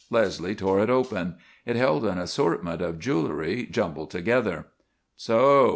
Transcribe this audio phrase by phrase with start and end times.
[0.09, 1.35] Leslie tore it open.
[1.63, 4.65] It held an assortment of jewelry, jumbled together.
[5.15, 5.69] "So!"